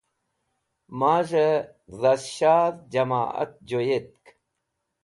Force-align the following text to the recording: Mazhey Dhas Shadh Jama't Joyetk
Mazhey 0.99 1.53
Dhas 2.01 2.21
Shadh 2.35 2.77
Jama't 2.91 3.51
Joyetk 3.69 4.23